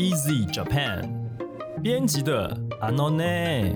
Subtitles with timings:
[0.00, 1.04] Easy Japan
[1.82, 3.74] 编辑的阿诺内。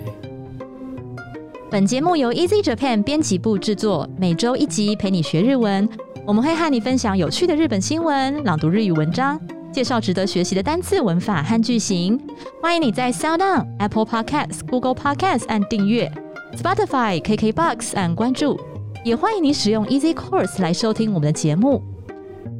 [1.70, 5.86] 本节目由 Easy Japan 编辑部制作，每周一集陪你学日文。
[6.26, 9.38] 我们会和你分享有趣的日本新闻，朗读日语文章，
[9.70, 12.18] 介绍值得学习的单词、文法和句型。
[12.62, 16.10] 欢迎你在 Sound On、Apple Podcasts、Google Podcasts 按订阅
[16.56, 18.58] ，Spotify、KKBox 按关注。
[19.04, 21.82] 也欢迎你使用 Easy Course 来收听我们的节目。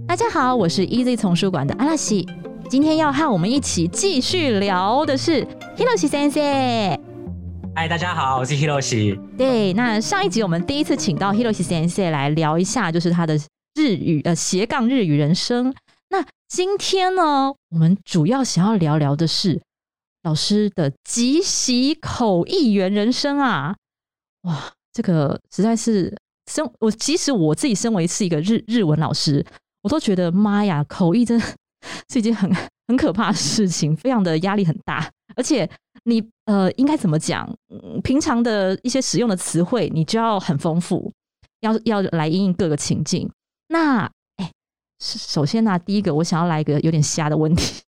[0.06, 2.28] 大家好，我是 Easy 丛书馆的阿拉西。
[2.68, 6.42] 今天要和我们一起继续聊的是 Hiroshi 先生。
[7.74, 9.18] 嗨，大家好，我是 Hiroshi。
[9.36, 13.36] 对，那上一集我们第一次请到 Hiroshi 先生来聊一下，就是他的
[13.74, 15.74] 日语呃斜杠日语人生。
[16.08, 19.60] 那今天呢，我们主要想要聊聊的是
[20.22, 23.76] 老师的即席口译员人生啊！
[24.42, 26.16] 哇，这个实在是
[26.50, 29.44] 身我即使我自己身为是一个日日文老师，
[29.82, 31.44] 我都觉得妈呀，口译真的。
[32.08, 32.50] 是一件很
[32.88, 35.68] 很可怕的事情，非常的压力很大，而且
[36.04, 37.48] 你呃应该怎么讲？
[38.02, 41.12] 平常的一些使用的词汇，你就要很丰富，
[41.60, 43.30] 要要来应应各个情境。
[43.68, 44.50] 那哎，
[45.00, 47.82] 首先呢，第一个我想要来一个有点瞎的问题，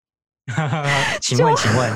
[1.20, 1.94] 请问，请问，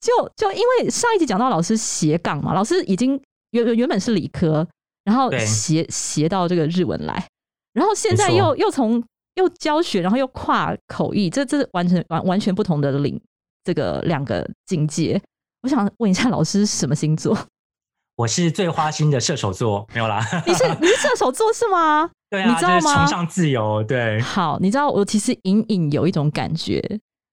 [0.00, 3.20] 就就因为上一集讲到老师斜杠嘛，老师已经
[3.50, 4.66] 原原本是理科，
[5.04, 7.28] 然后斜斜到这个日文来，
[7.72, 9.02] 然后现在又又从。
[9.34, 13.20] 又教学，然后又跨口译，这这完全完完全不同的领
[13.64, 15.20] 这个两个境界。
[15.62, 17.36] 我想问一下老师，什么星座？
[18.16, 20.24] 我是最花心的射手座，没有啦。
[20.46, 22.08] 你是你是射手座是吗？
[22.30, 22.94] 对啊，你知道吗？
[22.94, 24.20] 崇尚自由，对。
[24.20, 26.80] 好，你知道我其实隐隐有一种感觉，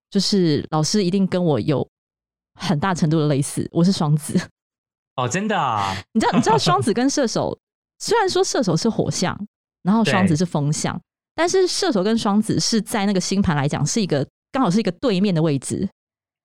[0.10, 1.88] 就是老师一定跟我有
[2.60, 3.70] 很大程度的类似。
[3.72, 4.40] 我是双子。
[5.18, 5.94] 哦，真的啊？
[6.14, 7.56] 你知道你知道双 子跟射手，
[8.00, 9.40] 虽然说射手是火象，
[9.84, 11.00] 然后双子是风象。
[11.36, 15.88] 但是射手跟双子是在那个星盘来讲是一个刚好是一个对面的位置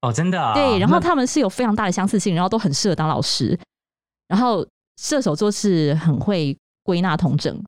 [0.02, 3.58] 哦，真的对，然后他们是有非常大的相似性，然后都很适合当老师。
[4.28, 4.66] 然后
[5.00, 7.62] 射手座是很会归纳统整，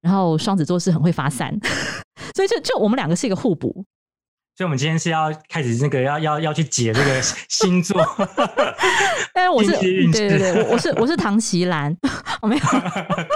[0.00, 1.56] 然后双子座是很会发散，
[2.34, 3.84] 所以就就我们两个是一个互补。
[4.58, 8.02] 所以，我们今天是要开始那个要要要去解这个星座。
[9.34, 11.96] 哎，我是对对对，我我是我是唐奇兰，
[12.42, 12.60] 我没有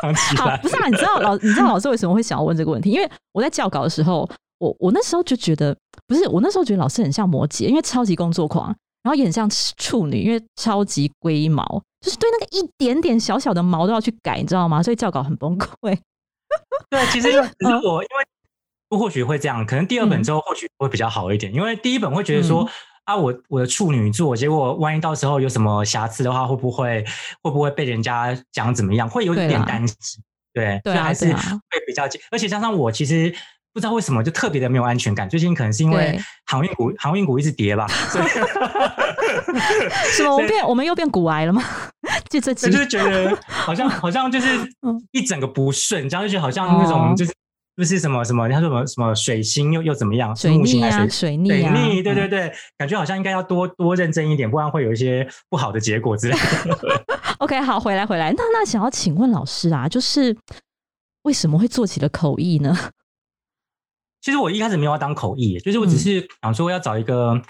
[0.00, 0.58] 唐奇兰。
[0.60, 2.90] 不是啊，你知道老你知道老师为什么会想要问这个问题？
[2.90, 4.28] 因为我在教稿的时候，
[4.58, 5.72] 我我那时候就觉得
[6.08, 8.74] 不是，我那时候觉得老师很像摩羯，因为超级工作狂，
[9.04, 11.64] 然后也很像处女，因为超级龟毛，
[12.00, 14.82] 就是对那个一点点小小的毛都要去改，你知道吗？
[14.82, 15.96] 所以教稿很崩溃。
[16.90, 18.31] 对，其实其实我因为。
[18.98, 22.68] 或许会这样，可能第二本之后或许会比较好一点，因为第一本会觉得说
[23.04, 27.04] 啊，我我的处女座，结果万一到时候有什么瑕疵的话，会不会
[27.42, 29.08] 会不会被人家讲怎么样？
[29.08, 30.22] 会有点担心，
[30.54, 31.34] 对，所以还是会
[31.86, 33.34] 比较，而且加上我其实
[33.72, 35.28] 不知道为什么就特别的没有安全感。
[35.28, 36.16] 最近可能是因为
[36.46, 37.88] 航运股航运股一直跌吧，
[40.12, 41.64] 什么我变我们又变股癌了吗？
[42.28, 44.48] 就这几，就是觉得好像 好像就是
[45.10, 47.32] 一整个不顺，这样就觉得好像那种就是。
[47.74, 50.34] 不是什么什么，他说什么什么水星又又怎么样？
[50.36, 57.04] 水逆啊，水逆，水逆，对对对，感觉好像应该要多多认真一点，不然会有一些不好的结果之类的。
[57.38, 60.36] OK，好，回来回来，那那想要请问老师啊，就是
[61.22, 62.76] 为什么会做起了口译呢？
[64.20, 67.40] 其实我一开始没有要当口译，就是我只是想说要找一个。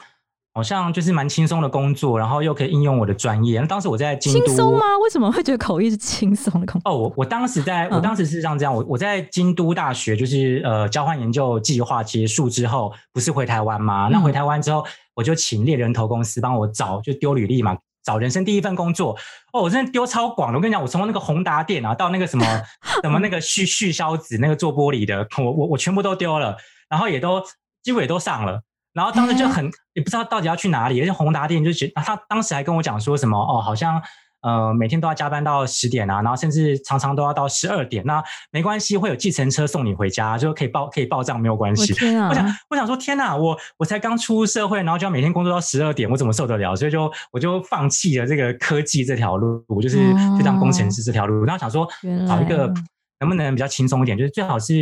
[0.54, 3.58] 好像就是蛮轻松的工作，然后又可以应用我的专业。
[3.58, 4.98] 那当时我在京都，轻松吗？
[5.02, 6.92] 为什么会觉得口译是轻松的工作？
[6.92, 14.08] 哦，我我当时在我当时是这样这样，我我在京都大学就是呃交换研究计划结束之后，不是回台湾吗？
[14.12, 14.84] 那回台湾之后，
[15.14, 19.16] 我就请猎人头公司帮我找，就丢履历嘛，找人生第一份工作，
[19.54, 20.58] 哦，我真的丢超广的。
[20.58, 22.44] 我跟你讲，我从那个宏达店啊，到那个什么
[23.02, 26.58] 什么那个旭旭消子那个做玻璃的，我我我全部都丢了，
[26.90, 27.42] 然后也都
[27.82, 28.60] 几乎也都上了。
[28.92, 34.02] 然后当时就很也不知道到底要去哪里，而且宏达电就觉他当时还跟我讲说什么哦，好像。
[34.44, 38.04] 呃，每天都要加班到十点啊，然后甚至常常都要到十二点。
[38.04, 41.92] 那没关系，会有计程车送你回家，就可以报可以报账，没有关系。
[42.28, 46.74] 我想，我想说，天哪，我我才刚出社会，然后就要每天工作到十二点，我怎么受得了？
[46.74, 49.98] 所以就我就放弃了这个科技这条路，我就是
[50.36, 51.44] 去当工程师这条路。
[51.44, 51.88] 然后想说，
[52.26, 52.66] 找一个
[53.20, 54.74] 能不能比较轻松一点，就是最好是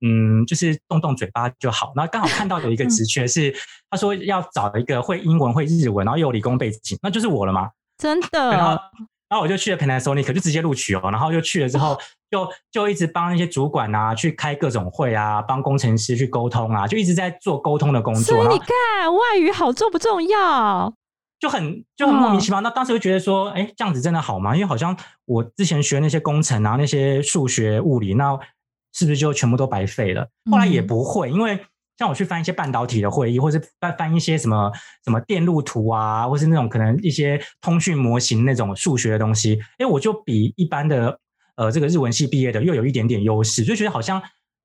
[0.00, 1.92] 嗯，就是动动嘴巴就好。
[1.96, 3.54] 然后刚好看到有一个职缺是，
[3.90, 7.70] 他说要找一个会英文会日文，然后又有理工背景，那就是我了嘛。
[7.98, 8.80] 真的，然后，
[9.28, 11.00] 然后我就去了 Panasonic，就直接录取哦。
[11.10, 11.98] 然后就去了之后，
[12.30, 18.22] 就就一直帮那些主管啊去开各种会啊，帮工程师去沟通啊，就一直在做沟通的工作。
[18.22, 20.94] 所以你看，外语好重不重要？
[21.40, 22.60] 就很就很莫名其妙。
[22.60, 24.54] 那当时就觉得说，哎，这样子真的好吗？
[24.54, 28.38] 因为好像我之前学那些工程啊，那些数学、物理，那
[28.92, 30.28] 是不是就全部都白费了？
[30.50, 31.58] 后来也不会，因为。
[31.98, 34.70] 像我去翻一些半导体的会议，或是翻翻一些什么
[35.04, 41.18] 什么电路图啊，或是那种可能一些通讯模型那种数学的东西，哎，我就比一般的
[41.56, 44.22] 呃这个日文系毕业的又有一点点优势，就觉得好像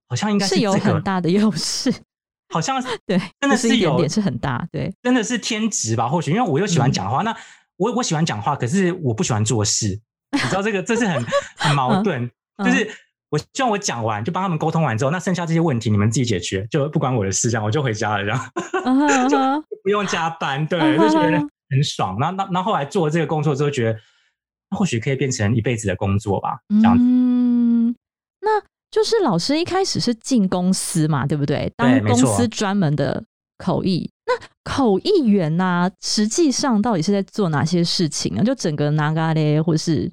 [0.08, 1.92] 好像应该是有很大的优势，
[2.54, 6.08] 好像 对，真的是有点是很大，对，真的是天职吧？
[6.08, 7.36] 或许因为我又喜欢讲话，那
[7.78, 10.00] 我我喜欢讲话，可是我不喜欢做事，
[10.34, 11.26] 你知道这个这是很
[11.58, 12.30] 很矛 盾，
[12.64, 12.88] 就是。
[13.34, 19.38] 我希望我讲完就帮他们沟通完之后，那剩下这些问题你们自己解决，就不关我的事，这样我就回家了，这样 就
[19.82, 21.40] 不用加班，对，就觉得
[21.72, 22.16] 很爽。
[22.20, 24.00] 那那那后来做这个工作之后，觉得
[24.78, 27.04] 或许可以变成一辈子的工作吧，这样子。
[27.04, 27.96] 嗯，
[28.42, 31.74] 那就是老师一开始是进公司嘛，对不对？
[31.76, 33.24] 当公司专门的
[33.58, 38.44] 口译，那口译员呢，实际上到底是在做哪些事情呢？
[38.44, 40.12] 就整个拿嘎嘞，或是？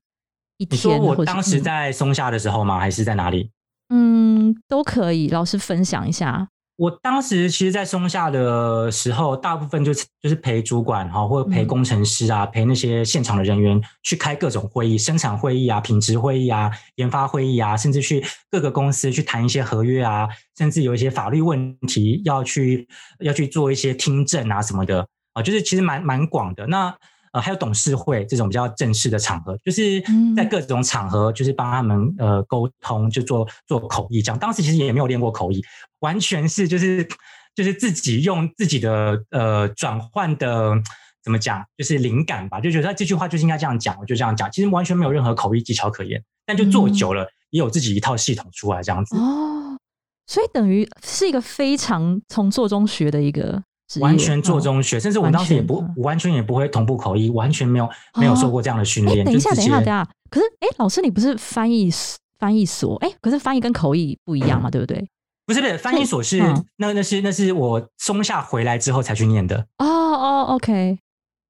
[0.68, 2.78] 你说我当时在松下的时候吗？
[2.78, 3.50] 还是在哪里？
[3.88, 5.28] 嗯，都可以。
[5.28, 6.48] 老师分享一下。
[6.76, 20.26] 我当时其实，在松下的时候，大部分就是就是陪主管哈，或者陪工程师啊，陪那些现场的人员去开各种会议，生产会议啊，品质会议啊，研发会议啊，甚至去各个公司去谈一些合约啊，
[20.56, 26.66] 甚至有一些法律问题要去要去做一些听证啊什么的啊，就是其实蛮蛮广的。
[26.68, 26.96] 那
[27.32, 30.02] 呃，还有董事会这种比较正式的场合，就是
[30.36, 34.20] 在各种场合，就是帮他们呃沟通，就做做口译。
[34.20, 35.62] 这样当时其实也没有练过口译，
[36.00, 37.06] 完全是就是
[37.54, 40.74] 就是自己用自己的呃转换的
[41.22, 44.50] 怎么讲，就是灵感吧，就觉得这句话就是应该这样讲，我就这样讲。
[44.50, 49.16] 其实完全没有任何口译技巧可言，但就做久了，也有自己一套系统出来这样子。
[49.16, 49.78] 哦，
[50.26, 53.62] 所以等于是一个非常从做中学的一个。
[53.98, 59.24] 完全做中学，甚至我当时也不完全也不会同步口译，完全没有没有受过这样的训练。
[59.24, 60.08] 等一下，等一下，等一下。
[60.30, 61.90] 可是，哎，老师，你不是翻译
[62.38, 62.94] 翻译所？
[62.98, 65.08] 哎，可是翻译跟口译不一样嘛，对不对？
[65.46, 66.38] 不是，不是，翻译所是
[66.76, 69.66] 那那是那是我松下回来之后才去念的。
[69.78, 70.98] 哦哦，OK，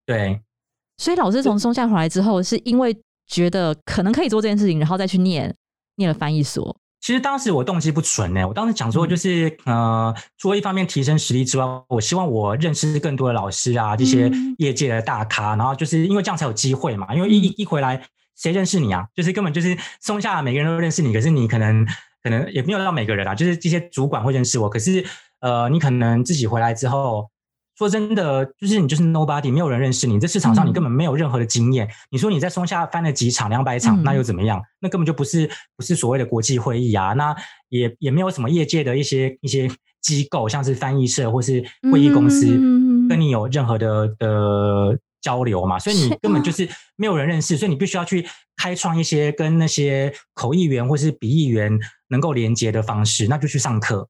[0.06, 0.40] 对。
[0.96, 2.96] 所以老师从松下回来之后，是因为
[3.26, 5.54] 觉得可能可以做这件事情，然后再去念
[5.96, 6.74] 念了翻译所。
[7.10, 17.12] 其实当时我动机不纯呢，我当时想说就是呃，除了一方面提升实力之外，我希望我认识更多的老师啊，这些业界的大咖，然后就是因为这样才有机会嘛。
[17.12, 18.00] 因为一一回来，
[18.36, 19.08] 谁认识你啊？
[19.12, 21.84] 就是根本就是松下每个人都认识你，可是你可能
[22.22, 25.04] 可能也没有到每个人啊，就是这些主管会认识我，可是
[25.40, 27.28] 呃，你可能自己回来之后。
[27.80, 31.88] 说真的，就是你就是 nobody，没有人认识你，在市场上你根本没有任何的经验。
[32.10, 34.60] 你说你在松下翻了几场两百场，那又怎么样？
[34.80, 37.34] 那根本就不是不是所谓的国际会议啊，那
[37.70, 39.66] 也也没有什么业界的一些一些
[40.02, 42.48] 机构，像是翻译社或是会议公司，
[43.08, 45.78] 跟你有任何的的交流嘛。
[45.78, 48.26] 所以你根本就是没有人认识，所以你必须要去
[48.58, 54.06] 开创一些跟那些口译员或是笔译员能够连接的方式，那就去上课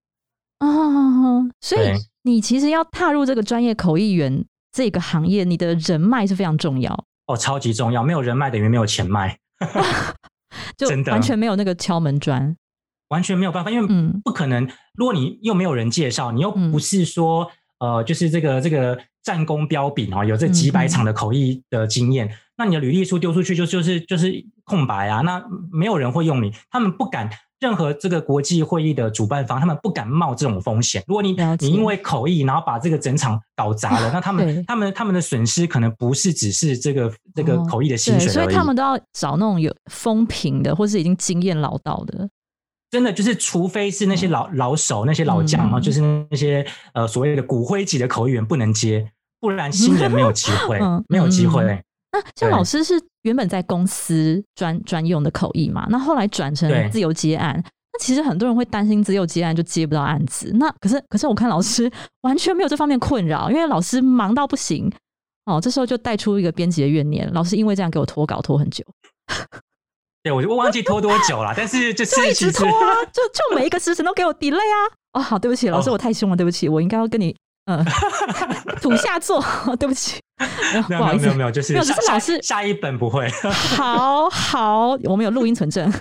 [0.58, 1.50] 啊。
[1.61, 1.93] 所以。
[2.23, 6.93] 你其实要踏入这个专业口译员这个行业，你的人脉是非常重要
[7.26, 8.02] 哦，超级重要。
[8.02, 9.38] 没有人脉等于没有钱脉，
[10.76, 12.55] 就完全没有那个敲门砖，
[13.09, 14.69] 完全没有办法，因为不可能。
[14.95, 24.31] 如果你又没有人介绍，你又不是说呃，就是这个这个战功彪炳啊，有这几百场的口译的经验，那你的履历书丢出去就就是就是
[24.64, 27.31] 空白啊，那没有人会用你，他们不敢。
[27.61, 31.05] 任何这个国际会议的主办方，他们不敢冒这种风险。
[31.07, 42.29] 如果你你因为口译，然后把这个整场搞砸了， 那他们他们他们的损失可能不是只是这个这个口译的薪水所以他们都要找那种有风评的，或是已经经验老道的。
[42.90, 51.81] 真的就是，除非是那些老老手、那些老将啊，就是那些呃所谓的骨灰级的口译员不能接，不然新人没有机会， 没有机会。
[52.12, 60.50] 那像老师是原本在公司专专用的口译嘛，那后来转成自由接案，那其实很多人会担心自由接案就接不到案子。
[60.55, 61.90] 那可是可是我看老师
[62.23, 64.90] 完全没有这方面困扰，因为老师忙到不行。
[65.47, 68.85] 哦，这时候就带出一个编辑的怨念，老师因为这样给我拖稿拖很久，
[70.23, 74.76] 对我就忘记拖多久了，但是就 是其实直拖啊，就就每一个时辰都给我 delay 啊。
[75.14, 77.35] 哦，好，对不起，老师，哦我太凶了，对不起，我应该要跟你
[77.78, 77.84] 嗯
[78.82, 79.42] 土下座，
[79.78, 80.18] 对不起，
[80.88, 83.28] 没有没有没有就是没有只下下是老师下一本不会。
[83.76, 85.92] 好好，我们有录音存证。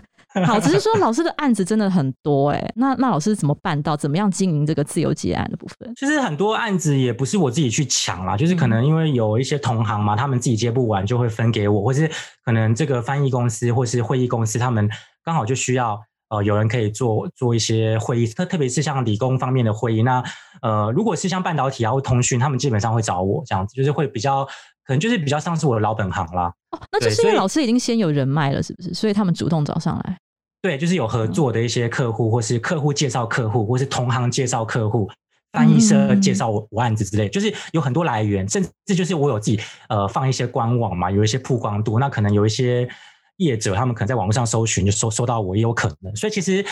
[0.45, 3.97] 好，只是说老师的案子真的很多哎、那那老师怎么办到？
[3.97, 5.91] 怎么样经营这个自由接案的部分？
[5.95, 12.09] 其实很多案子也不是我自己去抢啦，就是可嗯能因为有一些同行嘛，他们自己接不完就会分给我，或是
[12.45, 14.87] 可能这个翻译公司或是会议公司，他们
[15.25, 15.99] 刚好就需要
[16.29, 20.01] 呃有人可以做做一些会议，特特别是像理工方面的会议。
[20.01, 20.23] 那
[20.61, 24.45] 呃如果是像半导体啊或通讯，他们基本上会找我这样子，就是会比较
[24.85, 26.53] 可能就是比较像是我的老本行啦。
[26.71, 28.93] 哦，那就是因为老师已经先有人脉了，是不是？
[28.93, 30.17] 所以他们主动找上来。
[30.61, 35.09] 对，就是有合作的一些客户，或是客户介绍客户，或是同行介绍客户，
[35.53, 42.85] 翻译社介绍我我案子之类，就是有很多来源，甚至就是我有自己呃放一些官网嘛，有一些曝光度，那可能有一些
[43.39, 46.65] 业者他们可能在网络上搜寻就搜搜到我也有可能，所以其实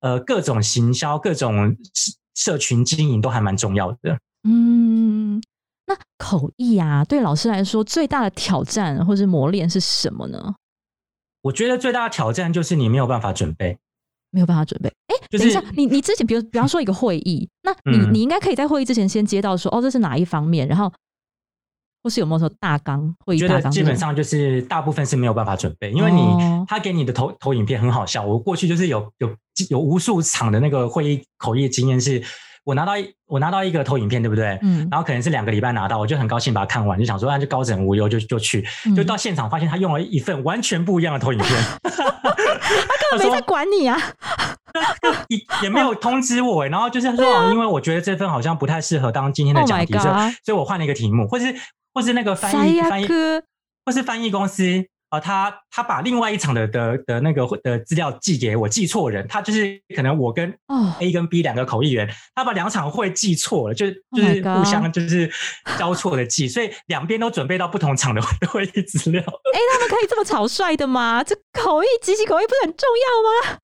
[0.00, 2.12] 呃各种行销、各种社
[2.52, 4.18] 社群经营都还蛮重要的。
[4.48, 5.42] 嗯，
[5.86, 10.54] 那口译啊，对老师来说最大的挑战或是磨练是什么呢？
[11.42, 13.78] 我觉得最大的挑战就是你没有办法准备，
[14.30, 14.88] 没有办法准备。
[15.06, 20.92] 哎、就是等一下，你你之前比如比方说一个会议，那你、嗯你应该可以在会议之前先接到说，哦，这是哪一方面，然后
[22.08, 23.70] 或是有没有说大纲会议大纲？
[23.70, 28.24] 基本上就是大部分是没有办法准备，因为你、哦他给你的投投影片很好笑。
[28.24, 29.30] 我过去就是有有
[29.68, 32.22] 有无数场的那个会议口译经验是，
[32.68, 34.58] 我拿到一我拿到一个投影片，对不对？
[34.60, 34.86] 嗯。
[34.90, 38.94] 然后可能是两个礼拜拿到，我就很高兴把它看完，就想说那就高枕无忧，就就去，嗯。
[38.94, 41.90] 就到现场发现他用了一份完全不一样的投影片， 他
[43.10, 43.96] 根本没在管你啊。
[45.28, 51.54] 也 也没有通知我欸，然后就是说，哦因为我觉得这份好像不太适合当今天的 Oh 讲题，所以所以我换了一个题目，或是
[51.94, 53.42] 或是那个翻译翻译哥，
[53.86, 54.62] 或是翻译公司
[55.10, 60.94] 啊、呃他他把另外一场的的的那个的资料寄给我，寄错人，他就是可能我跟哦。
[61.00, 65.30] A 跟 B 两个口译员，他把两场会寄错了，就 Oh 就是互相就是
[65.78, 69.22] 交错的寄，所以两边都准备到不同场的会会议资料。
[69.22, 71.22] 哎、他们可以这么草率的吗？
[71.22, 73.58] 这口译、即席口译不是很重要吗？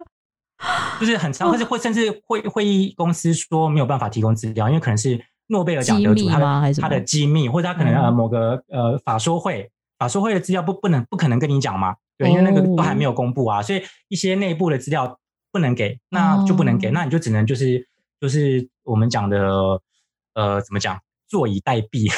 [1.01, 9.69] 就是很长，或是会甚至会会议公司说没有办法提供资料，因为可能是诺贝尔奖得主，他的他的机密，或者他可能嗯呃某个呃法说会
[10.05, 15.19] 法说会的资料不不能不可能跟你讲嘛，对，因为那个哦都还没有公布啊，所以一些内部的资料
[15.51, 17.89] 不能给，那就不能给，哦那你就只能就是
[18.21, 19.39] 就是我们讲的
[20.35, 22.09] 呃怎么讲，坐以待毙。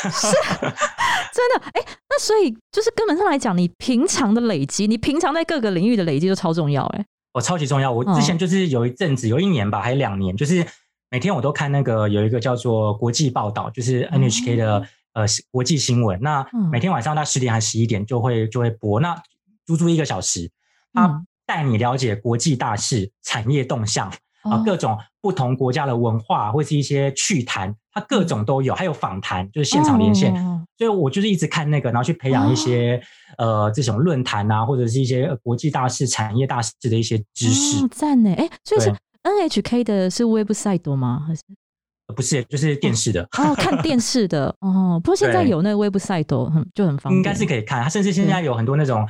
[1.33, 7.93] 真的，哎、那所以就是根本上来讲，你平常的累积，你平常在各个领域的累积都超重要、哎，我超级重要。
[7.93, 10.67] 我嗯之前就是有一阵子，有一年吧，还有两年，就是
[11.11, 16.21] 每天我都看那个有一个叫做国际报道，就是 NHK 的、呃国际新闻。
[16.21, 19.21] 那每天晚上到十点还十一点就会就会播，那
[19.67, 20.49] 足足一个小时，
[20.93, 21.27] 它嗯。
[21.49, 24.17] 带你了解国际大事、产业动向啊、
[24.59, 24.63] 哦。
[24.67, 30.35] 各种不同国家的文化或是一些趣谈，它各种都有，还有访谈，就是现场连线。
[30.45, 30.65] 哦。
[30.77, 33.01] 所以我就是一直看那个，然后去培养一些、
[33.39, 37.85] 呃这种论坛啊，或者是一些呃国际大事、产业大事的一些知识。
[37.85, 38.93] 哦赞呢，哎、所以是
[39.23, 41.23] NHK 的是 website 多吗？
[41.29, 41.43] 还是
[42.15, 45.01] 不是，就是电视的，哦看电视的哦？
[45.03, 47.83] 不过现在有那个 website 很就很方便，应该是可以看。
[47.83, 49.07] 它甚至现在有很多那种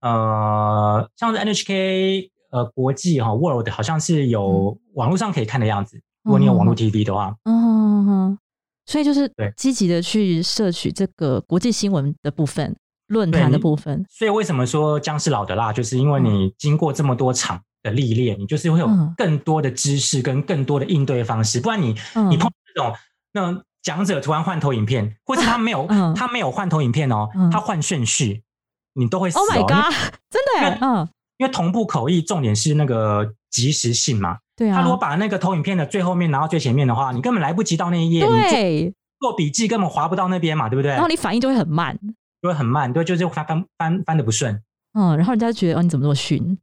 [0.00, 6.00] 呃，像是 NHK 呃国际哈、World 好像是有网络上可以看的样子。
[6.24, 8.38] 如果你有网络 TV 的话，嗯哼，
[8.86, 12.74] 所以就是对积极的去摄取这个国际新闻的部分、
[13.08, 14.04] 论坛的部分。
[14.08, 21.60] 所以为什么说姜是老的辣，就是因为你经过这么多场的历练，你就是会有嗯更多的知识跟更多的应对方式。
[21.60, 22.94] 不然你嗯你碰到这种
[23.32, 28.42] 那种讲者突然换投影片，或是他没有 嗯他没有换投影片哦嗯，他换顺序，
[28.94, 29.52] 你都会死 Oh 哦。
[29.52, 29.94] my god！
[30.30, 31.08] 真的耶，嗯，
[31.38, 34.38] 因为同步口译重点是那个及时性嘛。
[34.56, 41.00] 对啊，他如果把那个投影片的最后面拿到最前面的话，你根本来不及到那一页，你做对，做笔记根本划不到那边嘛，对不对然？
[41.00, 41.96] 后你反应就会很慢，
[42.42, 44.60] 就会很慢，对，就是翻翻翻翻的不顺。
[44.98, 46.58] 嗯，然后人家就觉得哦，你怎么这么逊？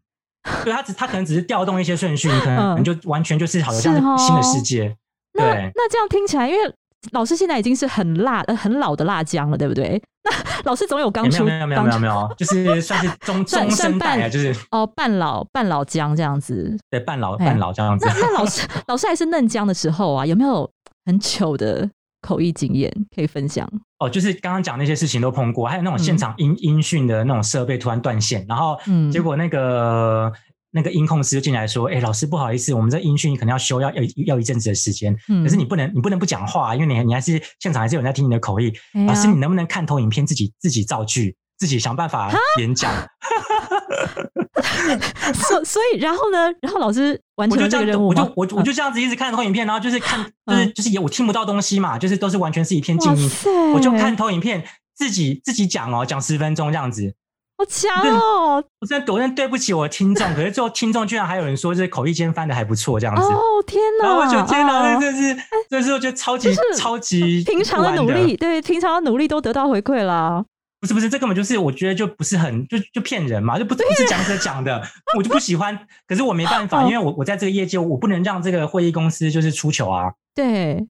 [0.63, 4.95] 对他只他可能只是调动一些顺序，你可嗯能就完全就是好像新的世界。
[5.33, 6.73] 那对那这样听起来，因为
[7.11, 10.01] 老师现在已经是很辣、呃很老的辣姜了，对不对？
[10.23, 10.31] 那
[10.63, 16.75] 老师总有刚出没有没有没有没有没有，就是算是中算中生代就是哦半老半老姜这样子。
[16.89, 18.13] 对半老哎半老这样子那。
[18.21, 20.67] 那老师老师还是嫩姜的时候啊，有没有
[21.05, 21.87] 很糗的
[22.25, 23.69] 口译经验可以分享？
[23.99, 28.77] 哦，就是刚刚讲那些事情都碰过，还有那种现场音音讯的那种设备突然断线，然后
[29.11, 30.31] 结果那个
[30.71, 35.15] 那个音控师就进来说：“哎，老师不好意思，我们这音讯可能要修，要要要一阵子的时间。
[35.43, 38.73] 可是你不能你不能不讲话，因为你你还是现场还是有人在听你的口译。
[39.07, 42.91] 老师，你能不能看投影片自己自己造句，自己想办法演讲？”
[45.33, 46.51] 所所以，然后呢？
[46.61, 53.29] 然后老师完成这个任务，我就我我就这样子一直看投影片，然后就是看，就是就是也我听不到东西嘛，就是都是完全是一片静音。
[53.73, 54.63] 我就看投影片，
[54.95, 57.13] 自己自己讲哦，讲十分钟这样子，
[57.57, 58.63] 好强哦！
[58.81, 63.21] 我真的我真的对不起我的听众，可是最后听众居然还有人说这口译间翻的还不错，这样子。
[63.21, 64.05] 哦天哪！
[64.07, 65.37] 然后我觉得天哪，这是
[65.69, 70.45] 这是我觉得超级超级平常的努力，对平常的努力都得到回馈了。
[70.85, 74.79] 不是不是，这根本就是我觉得就不是很就就骗人嘛，就不不是讲者讲的，
[75.17, 75.75] 我就不喜欢。
[76.07, 80.13] 可是我没办法，因为我我在这个业界，我不能让这个会议公司就是出糗啊。
[80.35, 80.85] 对，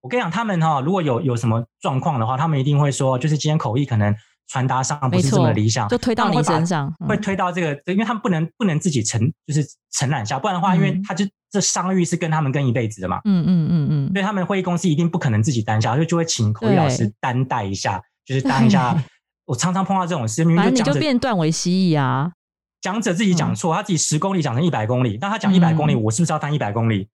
[0.00, 4.12] 我跟你讲，他们哈，如果有有什么状况的话，他们一定会说，就是今天口译可能
[4.48, 13.20] 传达上不是这么理想，就推到你身上，会推到这个，因为他们不能不能自己承就是承揽下，不然的话，因为他就这商誉是跟他们跟一辈子的嘛。
[13.24, 19.00] 嗯嗯嗯嗯，所以他们会议公司一定不可能自己担下，就就会请口译老师担待一下，就是当一下。
[19.46, 22.32] 我常常碰到这种事，明明就变断为蜥蜴啊！
[22.80, 27.08] 讲者自己讲错，他自己十公里讲成一百公里，那他讲一百公里，我是不是要翻一百公里？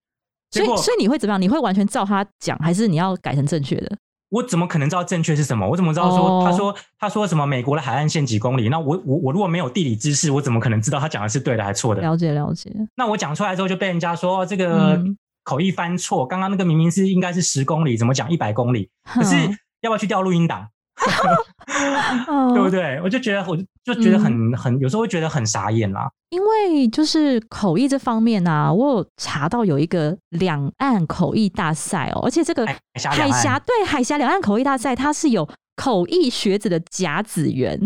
[0.51, 1.41] 所以，所以你会怎么样？
[1.41, 3.97] 你会完全照他讲，还是你要改成正确的？
[4.31, 5.69] 我怎么可能知道正确是什么？
[5.69, 8.69] 我怎么知道说他说他说什么美国的海岸线几公里？
[8.71, 12.01] 那我我我如果没有地理知识，我怎么可能知道他讲的是对的还是错的？
[12.01, 12.71] 了解了解。
[12.97, 15.03] 那我讲出来之后就被人家说这个
[15.45, 18.91] 口译翻错，刚刚那个明明是应该是十公里，怎么讲一百公里？
[19.05, 19.37] 可是
[19.83, 20.67] 要不要去调录音档？
[22.54, 23.00] 对不对？
[23.02, 26.11] 我就觉得，我就觉得很很，有时候会觉得很傻眼啦。
[26.30, 37.78] 因为就是口译这方面啊，我有查到有一个两岸口译大赛哦，而且这个海峡对海峡两岸口译大赛，它是有口译学子的甲子园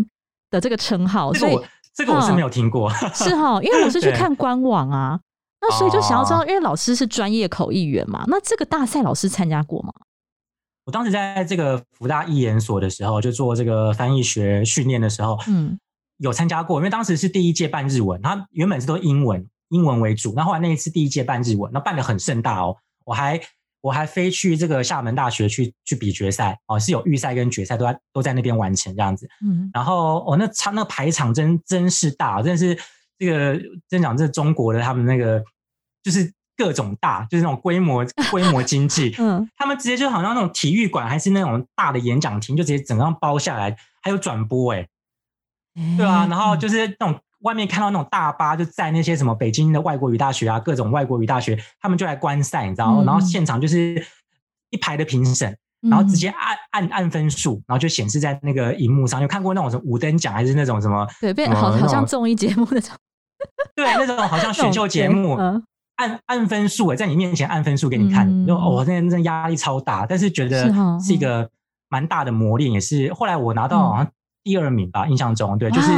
[0.49, 1.33] 的这个称号。
[1.33, 1.59] 所以
[1.93, 5.19] 这个我是没有听过，是哈，因为我是去看官网啊，
[5.61, 9.91] 那所以就想要知道，因为老师是专业口译员嘛，那这个大赛老师参加过吗？
[10.87, 15.77] 我当时在这个福大译研所的时候，就做这个翻译学训练的时候，嗯，
[16.15, 16.79] 有参加过。
[16.79, 20.31] 因为当时是第一届办日文，它原本是都英文，英文为主。
[20.33, 22.77] 那后来那一次第一届办日文，那办的很盛大哦。
[23.03, 23.37] 我还
[23.81, 29.27] 我还飞去这个厦门大学去去比决赛哦，是有预赛跟决赛都在都在那边完成这样子。
[29.45, 32.79] 嗯，然后哦，那场那排场真真是大，真的是
[33.19, 33.59] 这个
[33.89, 35.43] 真讲这中国的他们那个
[36.01, 36.31] 就是。
[36.57, 44.87] 各种大，就是那种规模 规模经济，嗯，他们直接就好像那种体育馆，还是那种大的演讲厅，就直接整个包下来，还有转播，哎，
[45.95, 53.03] 对啊，然后就是那种外面看到那种大巴，就在那些什么北京的外国语大学啊，各种外国语大学，他们就来观赛，你知道吗？
[53.05, 54.03] 然后现场就是
[54.71, 59.21] 一排的评审，然后直接按按按分数，然后就显示在那个荧幕上。
[59.21, 61.07] 有看过那种什么五等奖，还是那种什么？
[61.21, 62.95] 对，变好好像综艺节目那种，
[63.75, 65.37] 对，那种好像选秀节目。
[65.97, 71.49] 按按分数诶，在你面前按分数给你看，就哦，那那压力超大，但是觉得是一个
[71.89, 74.07] 蛮大的磨练，也是后来我拿到好像
[74.43, 75.91] 第二名吧，印象中对，就是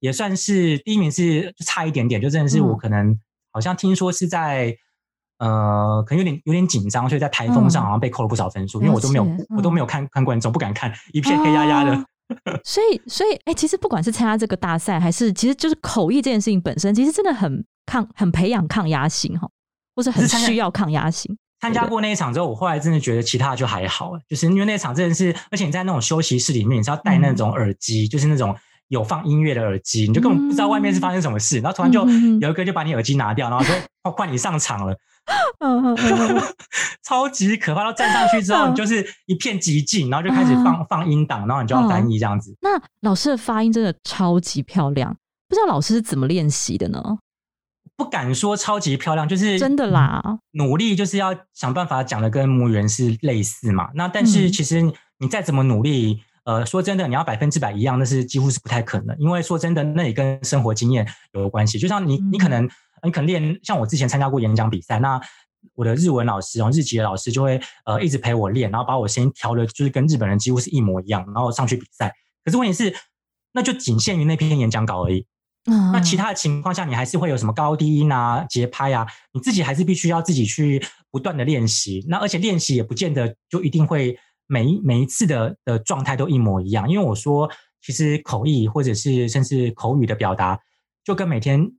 [0.00, 3.18] 也算是第一名是差一点点，就真的是我可能
[3.52, 4.76] 好像听说是在
[5.38, 12.04] 呃，可能有点有点紧张，所以在台风上好像被扣了不少分数，因为我都没有我都没有看看观众，不敢看，一片黑压压的。
[12.64, 17.64] 所以所以哎，其实不管是参加这个大赛，还是其实就是口译这件事情本身，其实真的很。
[17.88, 19.48] 抗很培养抗压性哈，
[19.96, 21.36] 或是很需要抗压性。
[21.60, 28.54] 参加过那一场之后，我后来真的觉得其他就还好，就是因为那场真的是，而且你在那种休息室里面，你是要戴那种耳机，就是那种
[28.88, 32.06] 有放音乐的耳机，你就根本不知道外面是发生什么事，然后突然就
[32.40, 33.74] 有一个就把你耳机拿掉，然后说
[34.16, 34.96] 换你上场了，
[37.02, 37.82] 超级可怕。
[37.82, 42.56] 然后站上去之后，你就是一片寂静，然后就开始放放音档，然后你就要翻译这样子。
[42.60, 45.12] 那老师的发音真的超级漂亮，
[45.48, 47.18] 不知道老师是怎么练习的呢？
[47.98, 50.22] 不敢说超级漂亮，就是真的啦。
[50.52, 53.90] 努力就是要想办法讲的跟母语人是类似嘛。
[53.94, 54.80] 那但是其实
[55.18, 59.16] 你再怎么努力，呃，说真的，你要百分之百一样，那是几乎是不太可能。
[59.18, 61.76] 因为说真的，那也跟生活经验有关系。
[61.76, 62.64] 就像你，你可能
[63.02, 65.20] 你可能练，像我之前参加过演讲比赛，那
[65.74, 72.14] 我的日文老师，然后日籍的老师就会呃一直陪我练，然后把我声音调的，就是跟日本人几乎是一模一样，然后上去比赛。
[72.44, 72.94] 可是问题是，
[73.52, 75.26] 那就仅限于那篇演讲稿而已。
[75.92, 82.04] 那其他的情况下，你还是会有什么高低音啊、节拍啊，你自己还是必须要自己去不断的练习。
[82.08, 86.88] 那而且练习也不见得就一定会每一每一次的的状态都一模一样。
[86.88, 87.50] 因为我说，
[87.82, 90.58] 其实口译或者是甚至口语的表达，
[91.04, 91.70] 就跟每天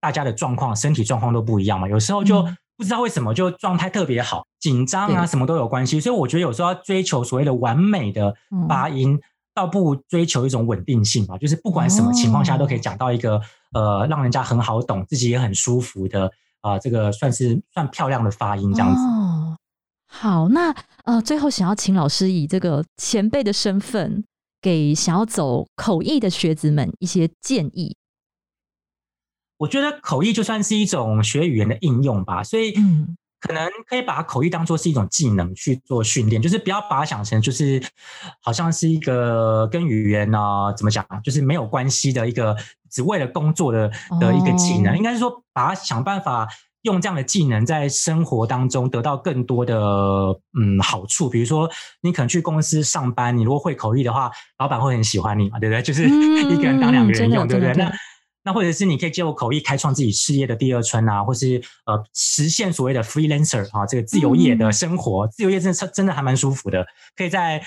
[0.00, 1.88] 大家的状况、身体状况都不一样嘛。
[1.88, 2.42] 有时候就
[2.76, 6.00] 不不知道为什么就状态特别好，紧张啊什么都有关系。
[6.00, 9.20] 所以我觉得有时候要追求所谓的完美的嗯发音，
[9.54, 11.36] 倒不如追求一种稳定性吧。
[11.38, 13.40] 就是不管什么情况下都可以讲到一个、
[13.72, 19.02] 呃让人家很好懂，自己也很舒服的啊、这个算是算漂亮的发音这样子。
[19.02, 19.56] 哦，
[20.06, 20.72] 好，那
[21.04, 24.24] 呃，最后想要请老师以这个前辈的身份，
[24.60, 27.96] 给想要走口译的学子们一些建议。
[29.58, 37.82] 我觉得口译就算是一种学语言的应用吧，所以嗯可能可以把口译当做是一种技能去做训练，就是不要把它想成就是
[38.40, 40.38] 好像是一个跟语言呢、
[40.76, 42.56] 怎么讲，就是没有关系的一个
[42.90, 46.48] 只为了工作的的一个技能，哦应该是说把它想办法。
[46.82, 49.78] 用这样的技能在生活当中得到更多的
[50.58, 55.80] 嗯好处，比如说你可能去公司上班，你如果会口译的话，老板会很喜欢你嘛，对不对？
[55.80, 57.72] 就是一个人当两个人用，对不对？
[57.74, 57.88] 那
[58.44, 67.64] 那或者是你可以借由口译开创自己事业的第二春啊，或是呃实现所谓的 freelancer 啊，这个自由业的生活，自由业真的真的还蛮舒服的，可以在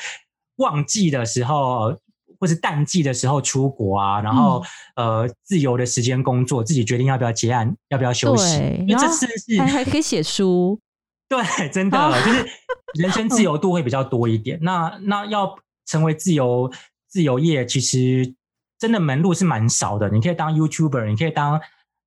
[0.57, 1.97] 旺季的时候。
[2.38, 4.61] 或是淡季的时候出国啊，然后、
[4.97, 8.57] 呃自由的时间工作，自己决定要不要结案，要不要休息。
[8.57, 10.77] 对因为这次是还还可以写书，
[11.29, 12.45] 对，真的、哦就是
[12.95, 14.59] 人生自 由度会比较多一点。
[14.61, 16.69] 那那要成为自由
[17.07, 18.35] 自由业，其实
[18.77, 20.09] 真的门路是蛮少的。
[20.09, 21.59] 你可以当 YouTuber，你可以当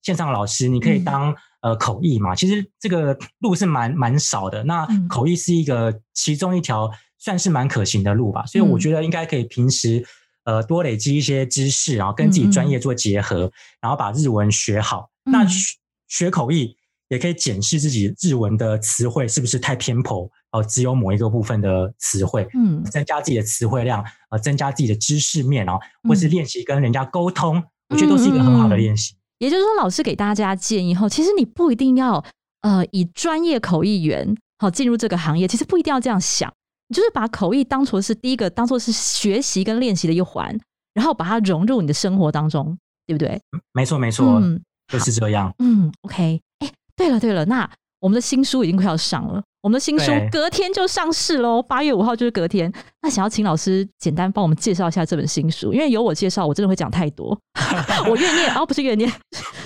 [0.03, 2.35] 线上老师，你可以嗯当、呃口译嘛。
[2.35, 4.65] 其实这个路是蛮蛮少的。
[4.65, 8.45] 那嗯口译是一个其中一条算是蛮可行的路吧。
[8.47, 10.05] 所以我嗯觉得应该可以平时。
[10.45, 13.53] 呃，多累积一些知识，然后跟自己专业做结合，
[13.83, 15.11] 然后把日文学好。
[15.25, 15.77] 那嗯学
[16.07, 16.75] 学口译
[17.09, 29.15] 也可以检视自己日文的词汇是不是太偏颇哦、只有某一个部分的词汇，嗯增加自己的词汇量，呃，增加自己的知识面哦，或是嗯练习跟人家沟通，我觉得都是一个很好的练习。
[29.39, 32.25] 也就是说，老师给大家建议后，其实你不一定要
[32.63, 36.51] 呃以专业口译员好进入这个行业，其实不一定要这样想，
[36.89, 40.59] 你就是把口译当做是第一个，当做是学习跟练习的一环，
[40.95, 43.39] 然后把它融入你的生活当中，对不对？
[43.75, 45.55] 没错，没错，嗯就是这样。
[45.59, 47.67] 嗯，OK，哎，对了对了，那
[48.01, 52.71] 我们的新书已经快要上了，我们的新书隔天就上市喽，八月五号就是隔天。
[53.01, 57.39] 那想要请老师简单帮我们介绍一下这本新书，因为有我介绍，我真的会讲太多，
[58.09, 59.11] 我怨念，哦，不是怨念，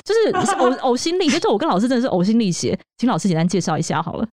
[0.04, 4.26] 就是是呕呕心沥，就是我跟老师真的是呕心沥血，请老师简单介绍一下好了。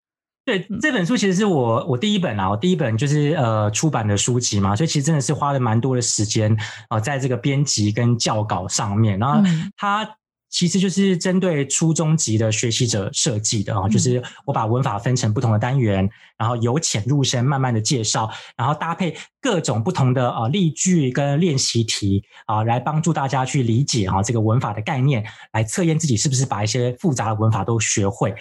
[0.46, 6.54] 对嗯，这本书其实是我我第一本啊，我第一本就是呃出版的书籍嘛，所以其实真的是花了蛮多的时间
[6.88, 9.20] 啊、呃在这个编辑跟校稿上面。
[9.20, 10.10] 然后嗯它
[10.58, 28.34] 其实就是针对初中级的学习者设计的啊、嗯就是我把文法分成不同的单元，然后由浅入深，慢慢的介绍，然后搭配各种不同的呃例句跟练习题啊、来帮助大家去理解啊、这个文法的概念，来测验自己是不是把一些复杂的文法都学会。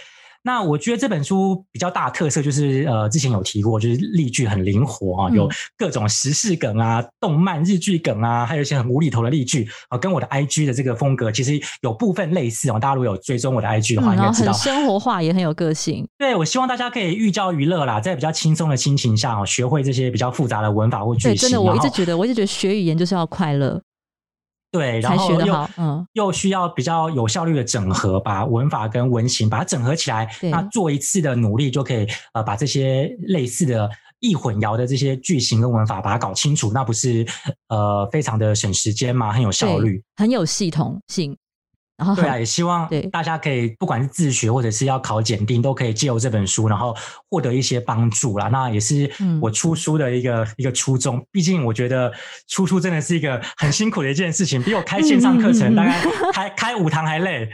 [0.47, 12.79] 那我觉得这本书比较大的特色就是，呃，之前有提过，就是例句很灵活啊，嗯有各种时事梗啊、动漫日剧梗啊，还有一些很无厘头的例句啊，跟我的 IG 的这个风格其实有部分类似哦。
[12.79, 14.53] 大家如果有追踪我的 IG 的话，应该知道。
[14.53, 16.07] 生活化，也很有个性。
[16.17, 21.49] 对，我希望大家可以寓教于乐啦，在比较轻松的心情下哦，学会这些比较复杂的文法或句对，型。
[21.49, 23.83] 真的，我一直觉得，我一直觉得学语言就是要快乐，
[24.77, 25.57] 对，然后又。
[25.79, 30.29] 嗯，又需要比较有效率的整合，把文法跟文型把它整合起来。
[30.43, 37.27] 那做一次的努力就可以呃把这些类似的易混淆的这些句型跟文法把它搞清楚，那不是
[37.69, 40.03] 呃非常的省时间嘛，很有效率。
[40.17, 41.37] 很有系统性。
[41.97, 46.95] 然后很对啊，也希望对大家可以不管是自学或者是要考检定，都可以借由这本书，然后
[47.31, 48.49] 获得一些帮助啦。
[48.49, 51.25] 那也是嗯我出书的一个、一个初衷。
[51.33, 52.13] 毕竟我觉得
[52.49, 57.49] 出书真的是一个很辛苦的一件事情，比我开线上课程、大概开开五堂还累。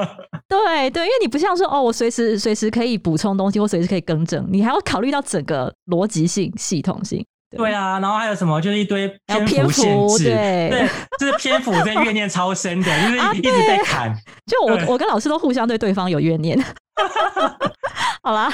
[0.48, 7.24] 对对，因为你不像说哦，我随时随时可以补充东西，或随时可以更正，你还要考虑到整个逻辑性、系统性。
[7.56, 9.08] 对啊，然后还有什么，就是一堆
[9.46, 14.14] 篇幅限制，对 对，就是篇幅在怨念超深的，就是啊一直在砍。
[14.46, 16.62] 就我我跟老师都互相对对方有怨念。
[18.22, 18.52] 好啦，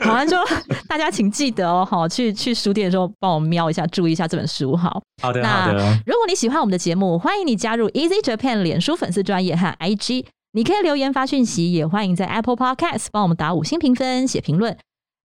[0.00, 0.36] 好像就
[0.88, 5.02] 大家请记得哦，好去去书店的时候帮我瞄一下，注意一下这本书好。
[5.22, 14.78] 好的，那好的，如果你喜欢我们的节目，欢迎你加入 Easy Japan 脸书粉丝专业和 IG，你可以留言发讯息，也欢迎在 Apple Podcast 帮我们打五星评分、写评论，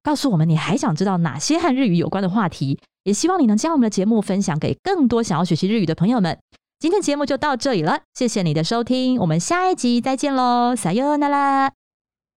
[0.04, 2.80] 告诉我们你还想知道哪些和日语有关的话题。
[3.07, 6.39] 也希望你能将我们的节目分享给更多想要学习日语的朋友们。
[6.79, 11.71] 今天节目就到这里了，谢谢你的收听，我们下一集再见喽，撒哟那拉，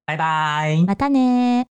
[0.05, 0.83] 拜拜。
[0.85, 1.68] またね。